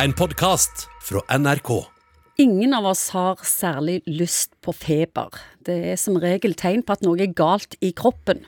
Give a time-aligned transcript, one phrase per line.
[0.00, 1.68] En podkast fra NRK.
[2.40, 5.34] Ingen av oss har særlig lyst på feber.
[5.60, 8.40] Det er som regel tegn på at noe er galt i kroppen.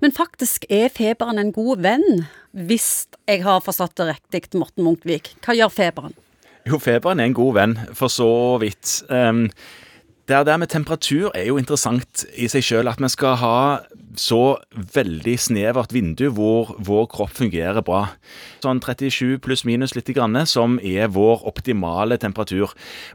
[0.00, 2.24] Men faktisk er feberen en god venn,
[2.56, 5.34] hvis jeg har forstått det riktig, Morten Munkvik.
[5.44, 6.16] Hva gjør feberen?
[6.64, 8.30] Jo, feberen er en god venn, for så
[8.64, 9.02] vidt.
[9.12, 9.50] Um,
[10.28, 12.90] det der med temperatur er jo interessant i seg sjøl.
[12.90, 13.58] At vi skal ha
[14.18, 14.58] så
[14.94, 18.04] veldig snevert vindu hvor vår kropp fungerer bra.
[18.64, 22.74] Sånn 37 pluss minus litt, grann, som er vår optimale temperatur.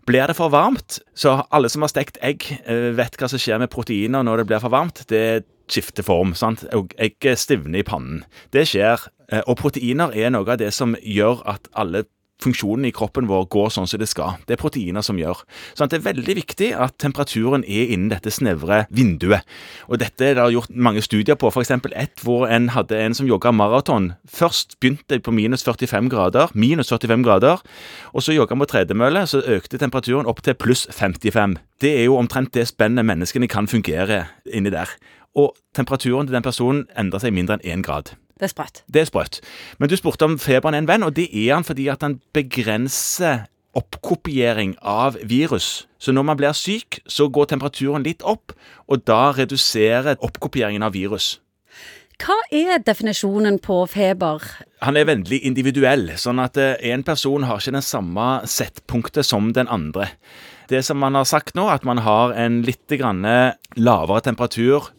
[0.09, 3.62] Blir det for varmt, så alle som har stekt egg, eh, vet hva som skjer
[3.62, 5.05] med proteiner når det blir for varmt.
[5.09, 6.34] Det skifter form.
[6.34, 6.66] sant?
[6.98, 8.23] Egget stivner i pannen.
[8.52, 9.07] Det skjer.
[9.30, 12.05] Eh, og proteiner er noe av det som gjør at alle
[12.41, 14.37] funksjonen i kroppen vår går sånn som det skal.
[14.47, 15.43] Det er proteiner som gjør.
[15.77, 19.45] Så det er veldig viktig at temperaturen er innen dette snevre vinduet.
[19.87, 21.71] Og Dette er det gjort mange studier på, f.eks.
[21.71, 24.13] ett hvor en hadde en som jogga maraton.
[24.27, 27.63] Først begynte på minus 45 grader, minus 45 grader,
[28.13, 31.57] og så jogga på tredemølle, så økte temperaturen opp til pluss 55.
[31.81, 34.91] Det er jo omtrent det spennet menneskene kan fungere inni der.
[35.35, 38.13] Og temperaturen til den personen endrer seg mindre enn én grad.
[38.44, 38.84] Det er sprøtt.
[38.91, 39.40] Det er sprøtt.
[39.80, 42.20] Men du spurte om feberen er en venn, og det er han fordi at han
[42.36, 45.88] begrenser oppkopiering av virus.
[45.98, 48.54] Så når man blir syk, så går temperaturen litt opp,
[48.91, 51.38] og da reduserer oppkopieringen av virus.
[52.21, 54.44] Hva er definisjonen på feber?
[54.86, 59.49] Han er vennlig individuell, sånn at én en person har ikke den samme settpunktet som
[59.55, 60.12] den andre.
[60.70, 64.91] Det som man har sagt nå, at man har en litt lavere temperatur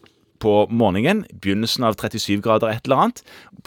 [0.45, 1.23] på morgenen.
[1.41, 3.21] Begynnelsen av 37 grader et eller annet.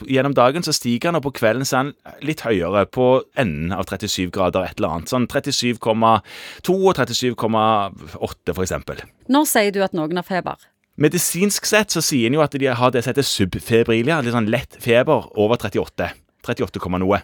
[0.07, 1.93] Gjennom dagen så stiger han, og på kvelden så er han
[2.25, 5.13] litt høyere på enden av 37 grader et eller annet.
[5.13, 9.07] Sånn 37,2 og 37,8 f.eks.
[9.29, 10.69] Når sier du at noen har feber?
[10.99, 14.51] Medisinsk sett så sier en jo at de har det som heter subfebrilia, litt sånn
[14.51, 16.09] lett feber over 38.
[16.49, 17.21] 38, noe.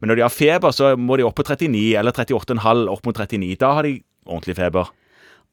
[0.00, 3.20] Men når de har feber, så må de opp på 39 eller 38,5 opp mot
[3.20, 3.56] 39.
[3.60, 3.98] Da har de
[4.28, 4.88] ordentlig feber.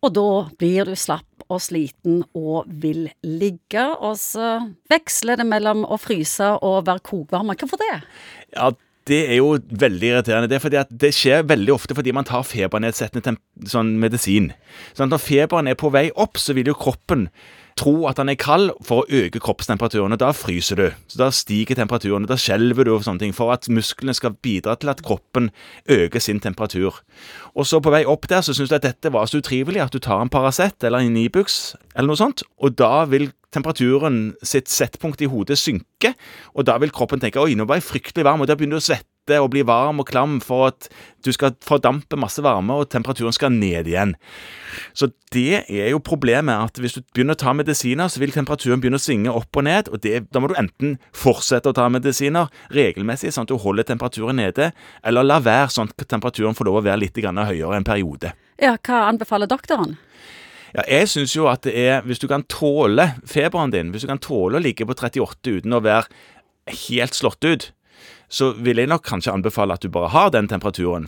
[0.05, 4.57] Og da blir du slapp og sliten og vil ligge, og så
[4.91, 7.53] veksler det mellom å fryse og være kokvarm.
[7.53, 7.93] Hvorfor det?
[8.55, 8.71] Ja,
[9.05, 10.49] det er jo veldig irriterende.
[10.49, 13.35] Det er fordi at det skjer veldig ofte fordi man tar febernedsettende
[13.69, 14.49] sånn medisin.
[14.97, 17.27] Sånn Når feberen er på vei opp, så vil jo kroppen
[17.75, 20.15] tro at den er kald for å øke kroppstemperaturen.
[20.15, 20.87] og Da fryser du.
[21.07, 22.23] Så Da stiger temperaturen.
[22.23, 25.51] og Da skjelver du og sånne ting for at musklene skal bidra til at kroppen
[25.87, 27.01] øker sin temperatur.
[27.55, 29.91] Og så på vei opp der så syns du at dette var så utrivelig at
[29.91, 34.69] du tar en Paracet eller en Ibux eller noe sånt, og da vil temperaturen sitt
[34.71, 36.13] settpunkt i hodet synke,
[36.53, 38.83] og da vil kroppen tenke oi, nå var jeg fryktelig varm, og da begynner du
[38.83, 39.11] å svette
[39.41, 40.85] og bli varm og klam for at
[41.25, 44.13] du skal fordampe masse varme, og temperaturen skal ned igjen.
[44.93, 48.83] Så det er jo problemet, at hvis du begynner å ta medisiner, så vil temperaturen
[48.83, 51.87] begynne å svinge opp og ned, og det, da må du enten fortsette å ta
[51.89, 54.69] medisiner regelmessig, sånn at du holder temperaturen nede,
[55.01, 58.35] eller la være, sånn at temperaturen får lov å være litt høyere en periode.
[58.61, 59.97] Ja, Hva anbefaler doktoren?
[60.75, 64.11] Ja, jeg syns jo at det er Hvis du kan tåle feberen din, hvis du
[64.11, 66.09] kan tåle å ligge på 38 uten å være
[66.85, 67.69] helt slått ut,
[68.27, 71.07] så vil jeg nok kanskje anbefale at du bare har den temperaturen.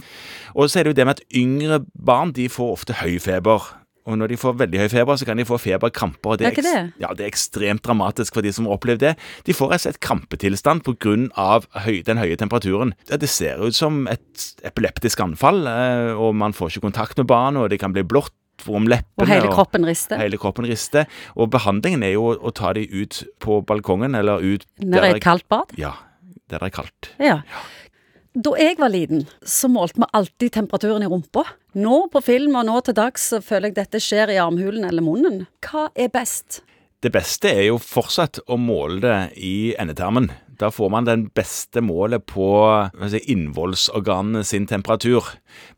[0.55, 3.65] Og så er det jo det med at yngre barn de får ofte høy feber.
[4.07, 6.37] Og når de får veldig høy feber, så kan de få feberkramper.
[6.39, 6.83] Det er, det?
[7.01, 9.13] Ja, det er ekstremt dramatisk for de som har opplevd det.
[9.43, 11.49] De får rett og slett krampetilstand pga.
[11.83, 12.93] Høy, den høye temperaturen.
[13.09, 17.65] Det ser ut som et epileptisk anfall, eh, og man får ikke kontakt med barnet,
[17.65, 18.36] og det kan bli blått
[18.67, 19.23] om leppene.
[19.23, 20.19] Og hele kroppen rister.
[20.21, 21.07] Hele kroppen rister.
[21.37, 25.23] Og behandlingen er jo å ta dem ut på balkongen eller ut Nede i et
[25.23, 25.75] kaldt bad?
[25.79, 25.93] Ja,
[26.49, 27.11] der det er kaldt.
[27.21, 27.41] Ja.
[28.37, 31.41] Da jeg var liten, så målte vi alltid temperaturen i rumpa.
[31.77, 35.05] Nå på film og nå til dags så føler jeg dette skjer i armhulen eller
[35.05, 35.45] munnen.
[35.65, 36.61] Hva er best?
[37.01, 40.31] Det beste er jo fortsatt å måle det i endetermen.
[40.57, 42.47] Da får man den beste målet på
[43.11, 45.25] si, innvollsorganene sin temperatur.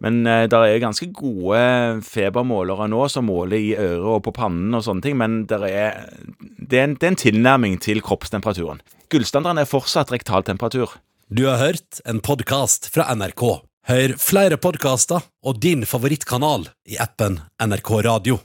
[0.04, 1.60] Men eh, det er ganske gode
[2.08, 6.10] febermålere nå som måler i øret og på pannen og sånne ting, men er,
[6.58, 8.84] det, er en, det er en tilnærming til kroppstemperaturen.
[9.12, 11.00] Gullstandarden er fortsatt rektaltemperatur.
[11.30, 13.44] Du har hørt en podkast fra NRK.
[13.90, 18.40] Hør flere podkaster og din favorittkanal i appen NRK Radio.